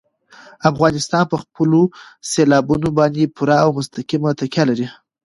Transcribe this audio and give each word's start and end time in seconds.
افغانستان 0.71 1.23
په 1.31 1.37
خپلو 1.43 1.81
سیلابونو 2.31 2.89
باندې 2.99 3.31
پوره 3.35 3.57
او 3.65 3.69
مستقیمه 3.77 4.29
تکیه 4.39 4.63
لري. 4.69 4.87